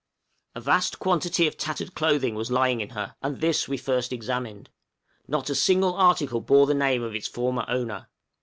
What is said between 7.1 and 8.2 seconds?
its former owner.